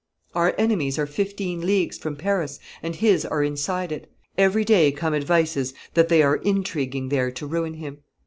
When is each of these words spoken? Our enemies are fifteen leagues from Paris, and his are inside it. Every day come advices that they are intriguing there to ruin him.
Our 0.33 0.55
enemies 0.57 0.97
are 0.97 1.05
fifteen 1.05 1.61
leagues 1.63 1.95
from 1.99 2.15
Paris, 2.15 2.59
and 2.81 2.95
his 2.95 3.23
are 3.23 3.43
inside 3.43 3.91
it. 3.91 4.11
Every 4.35 4.65
day 4.65 4.91
come 4.91 5.13
advices 5.13 5.75
that 5.93 6.09
they 6.09 6.23
are 6.23 6.37
intriguing 6.37 7.09
there 7.09 7.29
to 7.29 7.45
ruin 7.45 7.75
him. 7.75 7.99